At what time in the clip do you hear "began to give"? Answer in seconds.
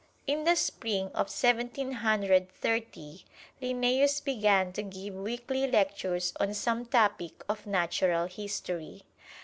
4.25-5.13